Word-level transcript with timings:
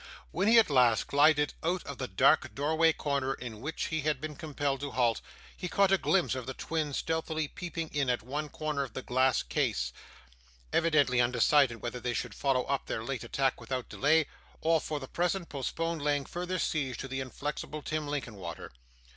When 0.31 0.47
he 0.47 0.57
at 0.57 0.71
last 0.71 1.05
glided 1.05 1.53
out 1.61 1.83
of 1.83 1.99
the 1.99 2.07
dark 2.07 2.55
doorway 2.55 2.91
corner 2.91 3.35
in 3.35 3.61
which 3.61 3.89
he 3.89 4.01
had 4.01 4.19
been 4.19 4.35
compelled 4.35 4.79
to 4.79 4.89
halt, 4.89 5.21
he 5.55 5.69
caught 5.69 5.91
a 5.91 5.97
glimpse 5.99 6.33
of 6.33 6.47
the 6.47 6.55
twins 6.55 6.97
stealthily 6.97 7.47
peeping 7.47 7.89
in 7.93 8.09
at 8.09 8.23
one 8.23 8.49
corner 8.49 8.81
of 8.81 8.93
the 8.93 9.03
glass 9.03 9.43
case, 9.43 9.93
evidently 10.73 11.21
undecided 11.21 11.83
whether 11.83 11.99
they 11.99 12.15
should 12.15 12.33
follow 12.33 12.63
up 12.63 12.87
their 12.87 13.03
late 13.03 13.23
attack 13.23 13.61
without 13.61 13.89
delay, 13.89 14.25
or 14.59 14.81
for 14.81 14.99
the 14.99 15.07
present 15.07 15.49
postpone 15.49 15.99
laying 15.99 16.25
further 16.25 16.57
siege 16.57 16.97
to 16.97 17.07
the 17.07 17.19
inflexible 17.19 17.83
Tim 17.83 18.07
Linkinwater. 18.07 18.71